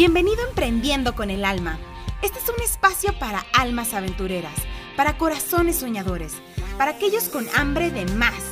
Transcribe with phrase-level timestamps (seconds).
[0.00, 1.78] Bienvenido a Emprendiendo con el Alma.
[2.22, 4.54] Este es un espacio para almas aventureras,
[4.96, 6.32] para corazones soñadores,
[6.78, 8.42] para aquellos con hambre de más,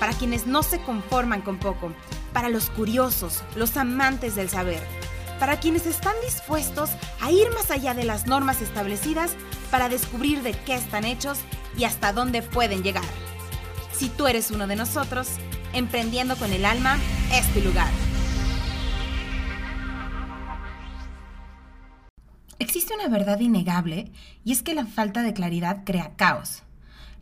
[0.00, 1.92] para quienes no se conforman con poco,
[2.32, 4.82] para los curiosos, los amantes del saber,
[5.38, 6.88] para quienes están dispuestos
[7.20, 9.36] a ir más allá de las normas establecidas
[9.70, 11.38] para descubrir de qué están hechos
[11.76, 13.04] y hasta dónde pueden llegar.
[13.92, 15.28] Si tú eres uno de nosotros,
[15.74, 16.98] Emprendiendo con el Alma
[17.32, 17.90] es tu lugar.
[22.58, 24.12] Existe una verdad innegable
[24.44, 26.62] y es que la falta de claridad crea caos.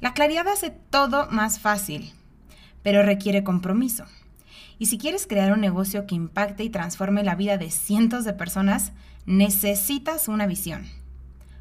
[0.00, 2.12] La claridad hace todo más fácil,
[2.82, 4.04] pero requiere compromiso.
[4.78, 8.32] Y si quieres crear un negocio que impacte y transforme la vida de cientos de
[8.32, 8.92] personas,
[9.26, 10.84] necesitas una visión.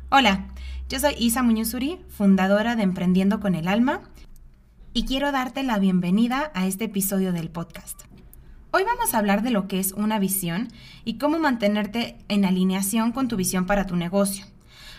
[0.09, 0.47] Hola,
[0.89, 4.01] yo soy Isa Muñozuri, fundadora de Emprendiendo con el Alma,
[4.93, 8.10] y quiero darte la bienvenida a este episodio del podcast.
[8.73, 10.69] Hoy vamos a hablar de lo que es una visión
[11.03, 14.45] y cómo mantenerte en alineación con tu visión para tu negocio.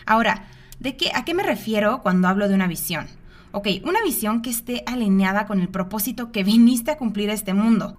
[0.04, 0.44] Ahora,
[0.78, 3.06] ¿de qué, ¿a qué me refiero cuando hablo de una visión?
[3.50, 7.54] Ok, una visión que esté alineada con el propósito que viniste a cumplir a este
[7.54, 7.96] mundo.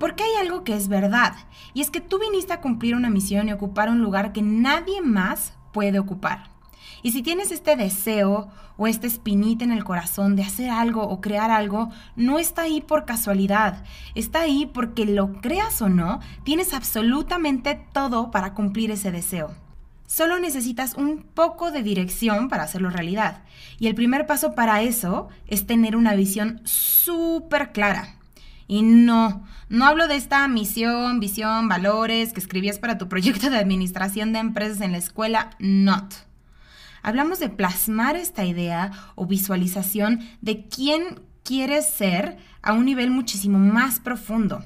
[0.00, 1.34] Porque hay algo que es verdad,
[1.74, 5.02] y es que tú viniste a cumplir una misión y ocupar un lugar que nadie
[5.02, 6.51] más puede ocupar.
[7.02, 11.20] Y si tienes este deseo o esta espinita en el corazón de hacer algo o
[11.20, 16.72] crear algo, no está ahí por casualidad, está ahí porque lo creas o no, tienes
[16.72, 19.50] absolutamente todo para cumplir ese deseo.
[20.06, 23.44] Solo necesitas un poco de dirección para hacerlo realidad.
[23.78, 28.16] Y el primer paso para eso es tener una visión súper clara.
[28.68, 33.56] Y no, no hablo de esta misión, visión, valores que escribías para tu proyecto de
[33.56, 36.12] administración de empresas en la escuela, not.
[37.02, 43.58] Hablamos de plasmar esta idea o visualización de quién quieres ser a un nivel muchísimo
[43.58, 44.62] más profundo.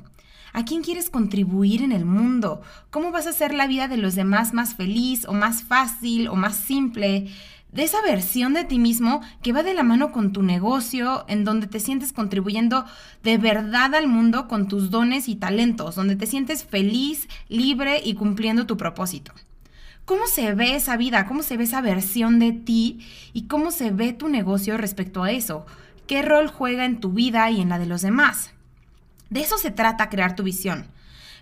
[0.53, 2.63] ¿A quién quieres contribuir en el mundo?
[2.91, 6.35] ¿Cómo vas a hacer la vida de los demás más feliz o más fácil o
[6.35, 7.31] más simple?
[7.73, 11.45] De esa versión de ti mismo que va de la mano con tu negocio, en
[11.45, 12.87] donde te sientes contribuyendo
[13.23, 18.15] de verdad al mundo con tus dones y talentos, donde te sientes feliz, libre y
[18.15, 19.33] cumpliendo tu propósito.
[20.07, 21.27] ¿Cómo se ve esa vida?
[21.27, 23.01] ¿Cómo se ve esa versión de ti?
[23.33, 25.67] ¿Y cómo se ve tu negocio respecto a eso?
[26.07, 28.53] ¿Qué rol juega en tu vida y en la de los demás?
[29.31, 30.87] De eso se trata crear tu visión.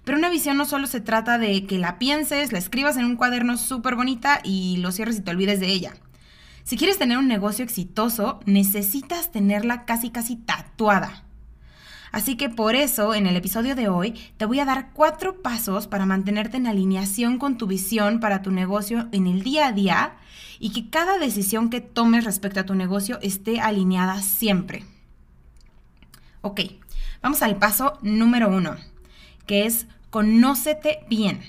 [0.05, 3.17] Pero una visión no solo se trata de que la pienses, la escribas en un
[3.17, 5.93] cuaderno súper bonita y lo cierres y te olvides de ella.
[6.63, 11.24] Si quieres tener un negocio exitoso, necesitas tenerla casi casi tatuada.
[12.15, 15.89] Así que por eso, en el episodio de hoy, te voy a dar cuatro pasos
[15.89, 20.15] para mantenerte en alineación con tu visión para tu negocio en el día a día
[20.61, 24.85] y que cada decisión que tomes respecto a tu negocio esté alineada siempre.
[26.41, 26.61] Ok,
[27.21, 28.77] vamos al paso número uno,
[29.47, 31.41] que es conócete bien.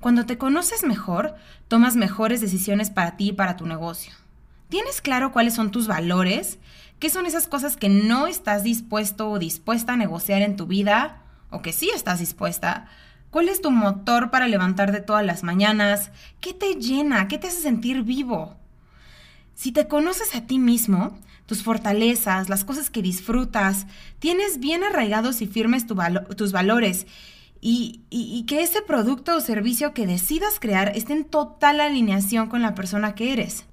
[0.00, 1.34] Cuando te conoces mejor,
[1.68, 4.14] tomas mejores decisiones para ti y para tu negocio.
[4.70, 6.58] ¿Tienes claro cuáles son tus valores?
[7.02, 11.20] ¿Qué son esas cosas que no estás dispuesto o dispuesta a negociar en tu vida?
[11.50, 12.86] ¿O que sí estás dispuesta?
[13.30, 16.12] ¿Cuál es tu motor para levantarte todas las mañanas?
[16.40, 17.26] ¿Qué te llena?
[17.26, 18.54] ¿Qué te hace sentir vivo?
[19.56, 23.88] Si te conoces a ti mismo, tus fortalezas, las cosas que disfrutas,
[24.20, 27.08] tienes bien arraigados y firmes tus valores
[27.60, 32.62] y, y, que ese producto o servicio que decidas crear esté en total alineación con
[32.62, 33.64] la persona que eres.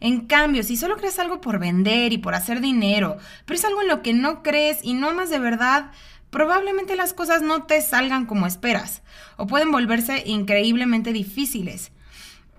[0.00, 3.82] En cambio, si solo crees algo por vender y por hacer dinero, pero es algo
[3.82, 5.90] en lo que no crees y no amas de verdad,
[6.30, 9.02] probablemente las cosas no te salgan como esperas
[9.36, 11.90] o pueden volverse increíblemente difíciles.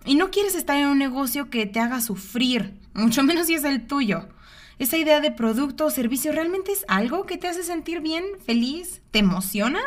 [0.05, 3.63] Y no quieres estar en un negocio que te haga sufrir, mucho menos si es
[3.63, 4.27] el tuyo.
[4.79, 9.01] ¿Esa idea de producto o servicio realmente es algo que te hace sentir bien, feliz?
[9.11, 9.81] ¿Te emociona?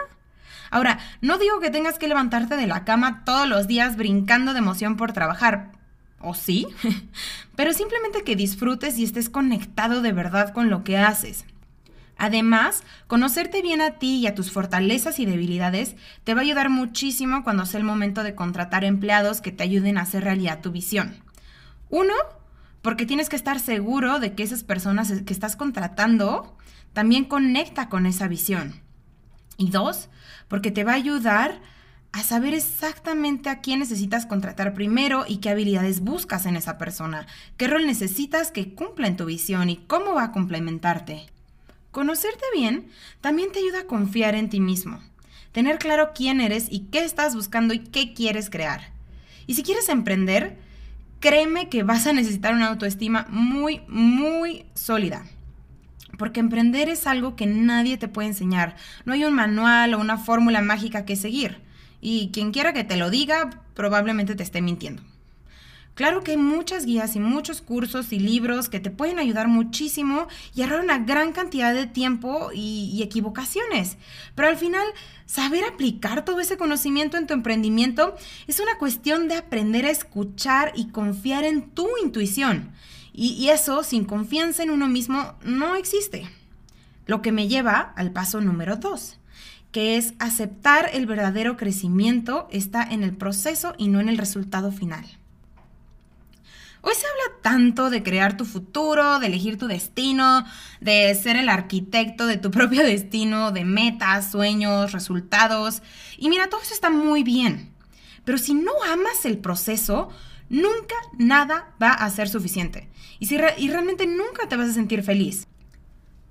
[0.70, 4.58] Ahora, no digo que tengas que levantarte de la cama todos los días brincando de
[4.58, 5.72] emoción por trabajar,
[6.22, 6.66] o sí,
[7.56, 11.44] pero simplemente que disfrutes y estés conectado de verdad con lo que haces.
[12.18, 16.70] Además, conocerte bien a ti y a tus fortalezas y debilidades te va a ayudar
[16.70, 20.70] muchísimo cuando sea el momento de contratar empleados que te ayuden a hacer realidad tu
[20.70, 21.16] visión.
[21.90, 22.14] Uno,
[22.80, 26.56] porque tienes que estar seguro de que esas personas que estás contratando
[26.92, 28.80] también conecta con esa visión.
[29.56, 30.08] Y dos,
[30.48, 31.60] porque te va a ayudar
[32.12, 37.26] a saber exactamente a quién necesitas contratar primero y qué habilidades buscas en esa persona,
[37.56, 41.26] qué rol necesitas que cumpla en tu visión y cómo va a complementarte.
[41.90, 42.88] Conocerte bien
[43.20, 45.00] también te ayuda a confiar en ti mismo,
[45.52, 48.92] tener claro quién eres y qué estás buscando y qué quieres crear.
[49.46, 50.58] Y si quieres emprender,
[51.20, 55.24] créeme que vas a necesitar una autoestima muy, muy sólida.
[56.18, 58.76] Porque emprender es algo que nadie te puede enseñar.
[59.06, 61.71] No hay un manual o una fórmula mágica que seguir.
[62.02, 65.02] Y quien quiera que te lo diga probablemente te esté mintiendo.
[65.94, 70.26] Claro que hay muchas guías y muchos cursos y libros que te pueden ayudar muchísimo
[70.54, 73.98] y ahorrar una gran cantidad de tiempo y, equivocaciones.
[74.34, 74.86] Pero al final,
[75.26, 78.16] saber aplicar todo ese conocimiento en tu emprendimiento
[78.46, 82.72] es una cuestión de aprender a escuchar y confiar en tu intuición.
[83.12, 86.26] Y eso, sin confianza en uno mismo, no existe.
[87.04, 89.18] Lo que me lleva al paso número dos
[89.72, 94.70] que es aceptar el verdadero crecimiento está en el proceso y no en el resultado
[94.70, 95.04] final.
[96.82, 100.44] Hoy se habla tanto de crear tu futuro, de elegir tu destino,
[100.80, 105.82] de ser el arquitecto de tu propio destino, de metas, sueñños, resultados.
[106.18, 107.72] Y mira, todo eso está muy bien.
[108.24, 110.10] Pero si no amas el proceso,
[110.48, 112.88] nunca nada va a ser suficiente.
[113.20, 115.46] Y, y realmente nunca te vas a sentir feliz.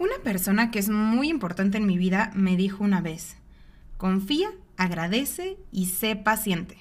[0.01, 3.35] Una persona que es muy importante en mi vida me dijo una vez,
[3.97, 6.75] confía, agradece y sé paciente.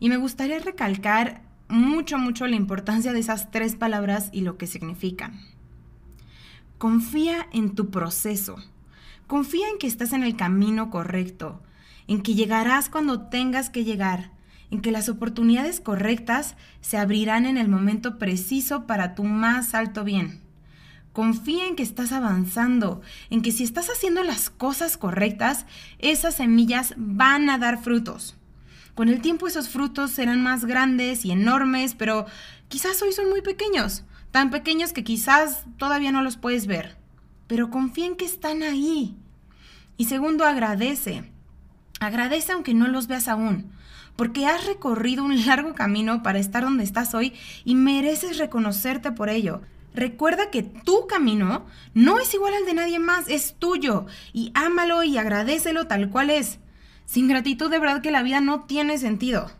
[0.00, 4.66] Y me gustaría recalcar mucho, mucho la importancia de esas tres palabras y lo que
[4.66, 5.40] significan.
[6.78, 8.56] Confía en tu proceso.
[9.28, 11.62] Confía en que estás en el camino correcto,
[12.08, 14.32] en que llegarás cuando tengas que llegar,
[14.72, 20.02] en que las oportunidades correctas se abrirán en el momento preciso para tu más alto
[20.02, 20.41] bien.
[21.12, 25.66] Confía en que estás avanzando, en que si estás haciendo las cosas correctas,
[25.98, 28.36] esas semillas van a dar frutos.
[28.94, 32.26] Con el tiempo esos frutos serán más grandes y enormes, pero
[32.68, 36.96] quizás hoy son muy pequeños, tan pequeños que quizás todavía no los puedes ver.
[37.46, 39.14] Pero confía en que están ahí.
[39.98, 41.30] Y segundo, agradece.
[42.00, 43.70] Agradece aunque no los veas aún,
[44.16, 49.28] porque has recorrido un largo camino para estar donde estás hoy y mereces reconocerte por
[49.28, 49.60] ello.
[49.94, 55.02] Recuerda que tu camino no es igual al de nadie más, es tuyo y ámalo
[55.02, 56.58] y agradecelo tal cual es.
[57.04, 59.50] Sin gratitud de verdad que la vida no tiene sentido.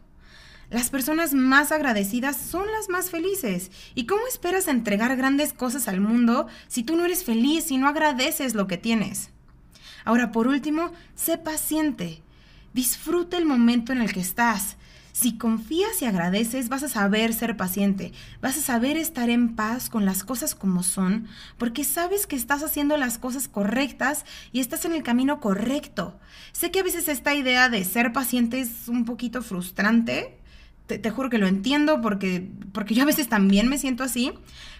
[0.70, 3.70] Las personas más agradecidas son las más felices.
[3.94, 7.88] ¿Y cómo esperas entregar grandes cosas al mundo si tú no eres feliz y no
[7.88, 9.28] agradeces lo que tienes?
[10.06, 12.22] Ahora, por último, sé paciente.
[12.72, 14.78] Disfruta el momento en el que estás.
[15.12, 19.90] Si confías y agradeces, vas a saber ser paciente, vas a saber estar en paz
[19.90, 21.28] con las cosas como son,
[21.58, 26.18] porque sabes que estás haciendo las cosas correctas y estás en el camino correcto.
[26.52, 30.38] Sé que a veces esta idea de ser paciente es un poquito frustrante,
[30.86, 34.32] te, juro que lo entiendo porque, porque yo a veces también me siento así,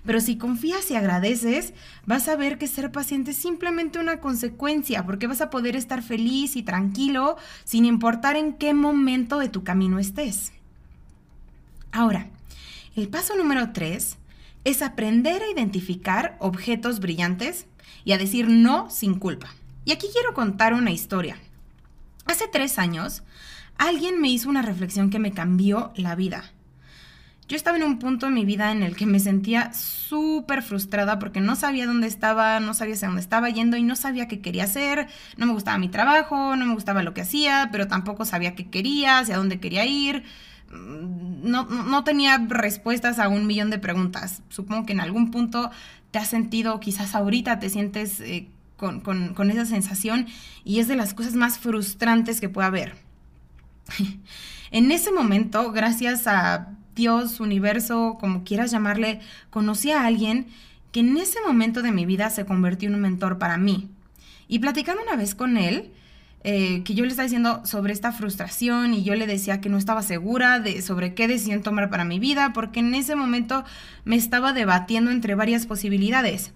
[0.04, 1.75] pero si confías y agradeces,
[2.06, 6.02] vas a ver que ser paciente es simplemente una consecuencia, porque vas a poder estar
[6.02, 10.52] feliz y tranquilo sin importar en qué momento de tu camino estés.
[11.93, 12.28] Ahora,
[12.96, 14.19] el paso número tres
[14.64, 17.66] es aprender a identificar objetos brillantes
[18.05, 19.48] y a decir no sin culpa.
[19.84, 21.37] Y aquí quiero contar una historia.
[22.26, 23.22] Hace tres años,
[23.78, 26.44] alguien me hizo una reflexión que me cambió la vida.
[27.48, 31.19] Yo estaba en un punto en mi vida en el que me sentía súper frustrada
[31.19, 34.40] porque no sabía dónde estaba, no sabía hacia dónde estaba yendo y no sabía qué
[34.40, 38.24] quería hacer, no me gustaba mi trabajo, no me gustaba lo que hacía, pero tampoco
[38.24, 40.22] sabía qué quería, hacia dónde quería ir.
[40.70, 44.42] Mm, no, no tenía respuestas a un millón de preguntas.
[44.48, 45.70] Supongo que en algún punto
[46.10, 50.26] te has sentido, quizás ahorita te sientes eh, con, con esa sensación
[50.64, 53.11] y es de las cosas más frustrantes que puede haber.
[54.70, 59.20] En ese momento, gracias a Dios, universo, como quieras llamarle,
[59.51, 60.46] conocí a alguien
[60.93, 63.89] que en ese momento de mi vida se convirtió en un mentor para mí.
[64.46, 65.91] Y platicando una vez con él,
[66.44, 69.79] eh, que yo le estaba diciendo sobre esta frustración y yo le decía que no
[69.79, 73.65] estaba segura de sobre qué decisión tomar para mi vida, porque en ese momento
[74.05, 76.53] me estaba debatiendo entre varias posibilidades.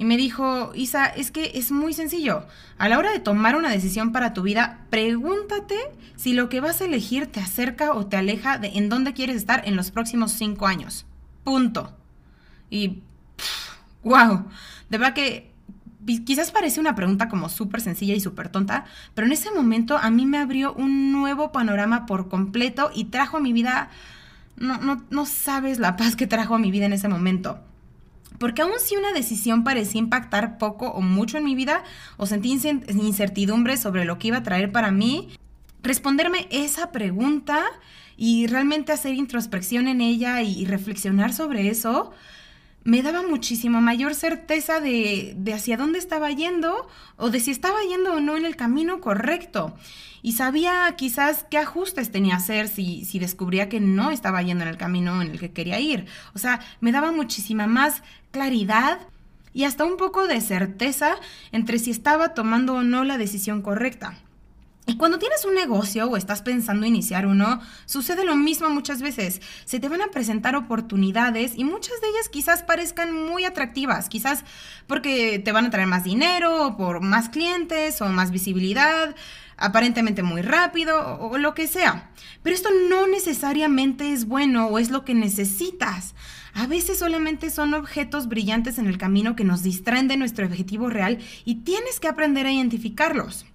[0.00, 2.46] Y me dijo, Isa, es que es muy sencillo.
[2.78, 5.76] A la hora de tomar una decisión para tu vida, pregúntate
[6.16, 9.36] si lo que vas a elegir te acerca o te aleja de en dónde quieres
[9.36, 11.04] estar en los próximos cinco años.
[11.44, 11.94] Punto.
[12.70, 13.02] Y,
[14.02, 14.46] wow,
[14.88, 15.52] de verdad que
[16.24, 20.08] quizás parece una pregunta como súper sencilla y súper tonta, pero en ese momento a
[20.08, 23.90] mí me abrió un nuevo panorama por completo y trajo a mi vida,
[24.56, 27.60] no, no, no sabes la paz que trajo a mi vida en ese momento.
[28.38, 31.82] Porque aun si una decisión parecía impactar poco o mucho en mi vida,
[32.16, 35.28] o sentí incertidumbre sobre lo que iba a traer para mí,
[35.82, 37.64] responderme esa pregunta
[38.16, 42.12] y realmente hacer introspección en ella y reflexionar sobre eso,
[42.84, 47.78] me daba muchísimo mayor certeza de, de, hacia dónde estaba yendo o de si estaba
[47.82, 49.74] yendo o no en el camino correcto.
[50.22, 54.64] Y sabía quizás qué ajustes tenía que hacer si, si descubría que no estaba yendo
[54.64, 56.06] en el camino en el que quería ir.
[56.34, 58.98] O sea, me daba muchísima más claridad
[59.52, 61.16] y hasta un poco de certeza
[61.52, 64.18] entre si estaba tomando o no la decisión correcta.
[64.86, 69.40] Y cuando tienes un negocio o estás pensando iniciar uno, sucede lo mismo muchas veces.
[69.64, 74.44] Se te van a presentar oportunidades y muchas de ellas quizás parezcan muy atractivas, quizás
[74.88, 79.14] porque te van a traer más dinero, o por más clientes o más visibilidad,
[79.56, 82.10] aparentemente muy rápido o, o lo que sea.
[82.42, 86.14] Pero esto no necesariamente es bueno o es lo que necesitas.
[86.54, 90.88] A veces solamente son objetos brillantes en el camino que nos distraen de nuestro objetivo
[90.90, 93.46] real y tienes que aprender a identificarlos.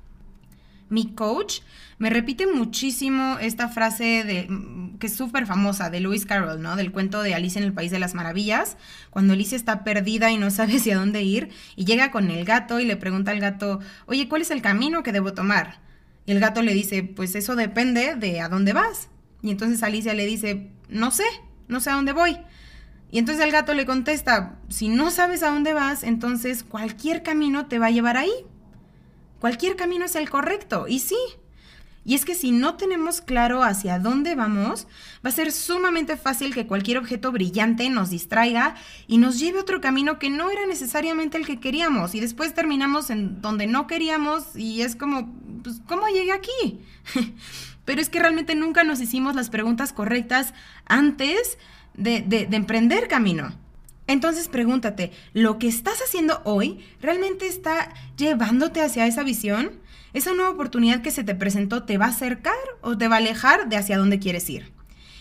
[0.90, 1.62] Mi coach
[1.98, 6.76] me repite muchísimo esta frase de, mm, que es súper famosa de Lewis Carroll, ¿no?
[6.76, 8.78] Del cuento de Alicia en el País de las Maravillas,
[9.10, 12.80] cuando Alicia está perdida y no sabe hacia dónde ir y llega con el gato
[12.80, 15.80] y le pregunta al gato, oye, ¿cuál es el camino que debo tomar?
[16.26, 19.10] Y el gato le dice, pues eso depende de a dónde vas.
[19.42, 21.26] Y entonces Alicia le dice, no sé,
[21.68, 22.38] no sé a dónde voy.
[23.12, 27.68] Y entonces el gato le contesta, si no sabes a dónde vas, entonces cualquier camino
[27.68, 28.34] te va a llevar ahí.
[29.40, 30.88] Cualquier camino es el correcto.
[30.88, 31.18] Y sí.
[32.08, 34.86] Y es que si no tenemos claro hacia dónde vamos,
[35.26, 38.76] va a ser sumamente fácil que cualquier objeto brillante nos distraiga
[39.08, 42.14] y nos lleve a otro camino que no era necesariamente el que queríamos.
[42.14, 45.34] Y después terminamos en donde no queríamos y es como,
[45.64, 46.80] pues, ¿cómo llegué aquí?
[47.86, 50.54] Pero es que realmente nunca nos hicimos las preguntas correctas
[50.86, 51.58] antes
[51.98, 53.54] de, de, de emprender camino.
[54.08, 59.80] Entonces pregúntate, ¿lo que estás haciendo hoy realmente está llevándote hacia esa visión?
[60.14, 63.20] ¿Esa nueva oportunidad que se te presentó te va a acercar o te va a
[63.20, 64.72] alejar de hacia dónde quieres ir?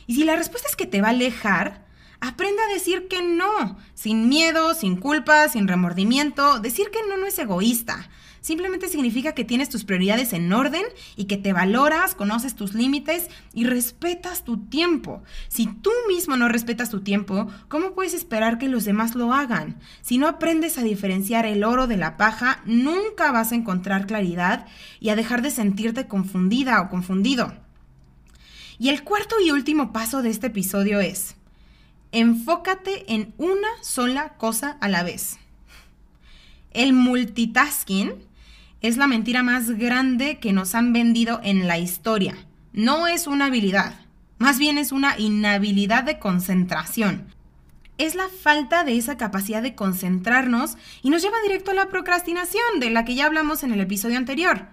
[0.07, 1.85] Y si la respuesta es que te va a alejar,
[2.21, 6.61] aprende a decir que no, sin miedo, sin culpa, sin remordimiento.
[6.61, 8.09] Decir que no no es egoísta.
[8.45, 10.85] Simplemente significa que tienes tus prioridades en orden
[11.17, 15.23] y que te valoras, conoces tus límites y respetas tu tiempo.
[15.49, 19.79] Si tú mismo no respetas tu tiempo, ¿cómo puedes esperar que los demás lo hagan?
[20.03, 24.67] Si no aprendes a diferenciar el oro de la paja, nunca vas a encontrar claridad
[25.01, 27.55] y a dejar de sentirte confundida o confundido.
[28.79, 31.37] Y el cuarto y último paso de este episodio es,
[32.13, 35.39] enfócate en una sola cosa a la vez.
[36.73, 38.34] El multitasking
[38.85, 42.37] es la mentira más grande que nos han vendido en la historia.
[42.75, 43.95] No es una habilidad,
[44.37, 47.29] más bien es una inhabilidad de concentración.
[47.97, 52.79] Es la falta de esa capacidad de concentrarnos y nos lleva directo a la procrastinación,
[52.79, 54.67] de la que ya hablamos en el episodio anterior.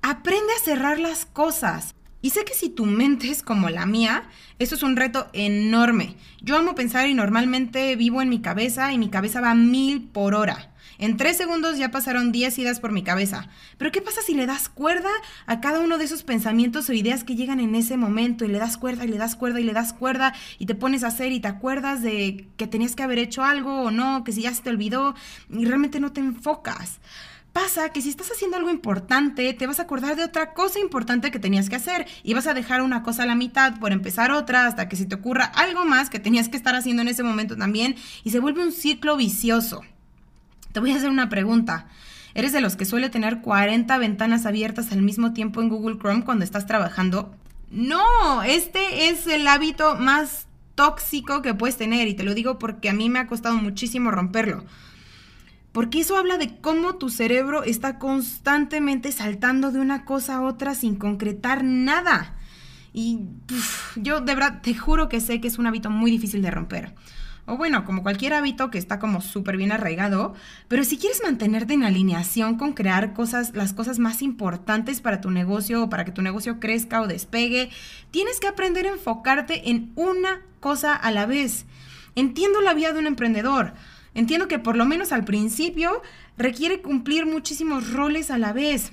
[0.00, 1.94] Aprende a cerrar las cosas.
[2.22, 4.26] Y sé que si tu mente es como la mía,
[4.58, 6.16] eso es un reto enorme.
[6.40, 10.34] Yo amo pensar y normalmente vivo en mi cabeza y mi cabeza va mil por
[10.34, 10.73] hora.
[10.98, 13.48] En tres segundos ya pasaron diez ideas por mi cabeza.
[13.78, 15.10] Pero ¿qué pasa si le das cuerda
[15.46, 18.58] a cada uno de esos pensamientos o ideas que llegan en ese momento y le
[18.58, 21.32] das cuerda y le das cuerda y le das cuerda y te pones a hacer
[21.32, 24.54] y te acuerdas de que tenías que haber hecho algo o no, que si ya
[24.54, 25.14] se te olvidó
[25.50, 27.00] y realmente no te enfocas?
[27.54, 31.30] Pasa que si estás haciendo algo importante, te vas a acordar de otra cosa importante
[31.30, 34.32] que tenías que hacer y vas a dejar una cosa a la mitad por empezar
[34.32, 37.22] otra hasta que se te ocurra algo más que tenías que estar haciendo en ese
[37.22, 39.82] momento también y se vuelve un ciclo vicioso.
[40.74, 41.86] Te voy a hacer una pregunta.
[42.34, 46.24] ¿Eres de los que suele tener 40 ventanas abiertas al mismo tiempo en Google Chrome
[46.24, 47.32] cuando estás trabajando?
[47.70, 52.88] No, este es el hábito más tóxico que puedes tener y te lo digo porque
[52.88, 54.64] a mí me ha costado muchísimo romperlo.
[55.70, 60.74] Porque eso habla de cómo tu cerebro está constantemente saltando de una cosa a otra
[60.74, 62.34] sin concretar nada.
[62.92, 63.20] Y
[63.94, 66.94] yo de verdad te juro que sé que es un hábito muy difícil de romper
[67.46, 70.34] o bueno, como cualquier hábito que está como súper bien arraigado,
[70.68, 75.30] pero si quieres mantenerte en alineación con crear cosas, las cosas más importantes para tu
[75.30, 77.70] negocio o para que tu negocio crezca o despegue,
[78.10, 81.66] tienes que aprender a enfocarte en una cosa a la vez.
[82.14, 83.74] Entiendo la vida de un emprendedor.
[84.14, 86.00] Entiendo que por lo menos al principio
[86.38, 88.92] requiere cumplir muchísimos roles a la vez.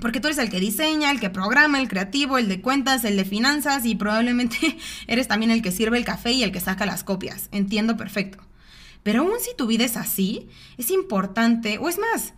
[0.00, 3.16] Porque tú eres el que diseña, el que programa, el creativo, el de cuentas, el
[3.16, 6.86] de finanzas y probablemente eres también el que sirve el café y el que saca
[6.86, 7.48] las copias.
[7.52, 8.38] Entiendo perfecto.
[9.02, 12.34] Pero aún si tu vida es así, es importante, o es más,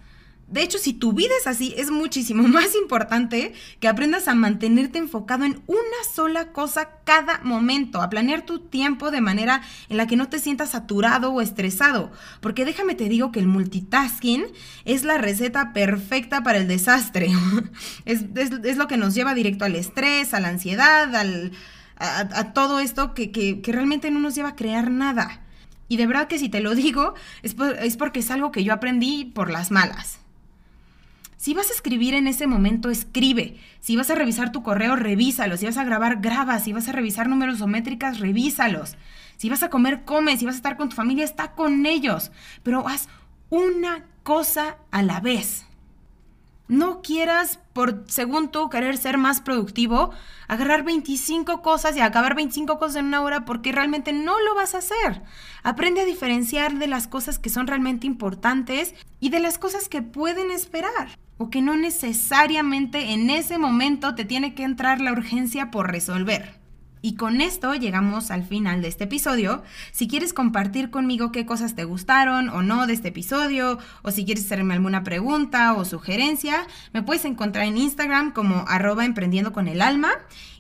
[0.47, 4.99] de hecho, si tu vida es así, es muchísimo más importante que aprendas a mantenerte
[4.99, 5.79] enfocado en una
[6.15, 10.39] sola cosa cada momento, a planear tu tiempo de manera en la que no te
[10.39, 12.13] sientas saturado o estresado.
[12.41, 14.45] Porque déjame te digo que el multitasking
[14.85, 17.33] es la receta perfecta para el desastre.
[18.05, 21.53] es, lo que nos lleva directo al estrés, a la ansiedad, al,
[21.97, 25.41] a, todo esto que, que, realmente no nos lleva a crear nada.
[25.89, 28.75] Y de verdad que si te lo digo, es, es porque es algo que yo
[28.75, 30.24] aprendí por las malas.
[31.45, 33.61] Si vas a escribir en ese momento, escribe.
[33.81, 35.59] Si vas a revisar tu correo, revísalo.
[35.59, 36.59] Si vas a grabar, graba.
[36.59, 38.97] Si vas a revisar números o métricas, revísalos.
[39.37, 40.39] Si vas a comer, come.
[40.39, 42.33] Si vas a estar con tu familia, está con ellos.
[42.63, 43.11] Pero haz
[43.51, 45.67] una cosa a la vez.
[46.67, 50.13] No quieras, por según tú, querer ser más productivo,
[50.49, 54.75] agarrar 25 cosas y acabar 25 cosas en una hora porque realmente no lo vas
[54.75, 55.21] a hacer.
[55.63, 60.01] Aprende a diferenciar de las cosas que son realmente importantes y de las cosas que
[60.01, 65.71] pueden esperar o que no necesariamente en ese momento te tiene que entrar la urgencia
[65.71, 66.65] por resolver.
[67.05, 69.63] Y con esto llegamos al final de este episodio.
[69.93, 74.25] Si quieres compartir conmigo qué cosas te gustaron o no de este episodio, o si
[74.25, 79.69] quieres hacerme alguna pregunta o sugerencia, me puedes encontrar en Instagram como arroba emprendiendo con
[79.69, 80.13] el alma.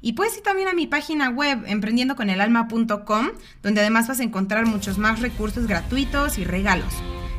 [0.02, 3.28] Y puedes ir también a mi página web emprendiendoconelalma.com,
[3.62, 6.92] donde además vas a encontrar muchos más recursos gratuitos y regalos.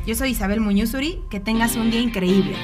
[0.04, 2.56] Yo soy Isabel Muñuzuri, que tengas un día increíble.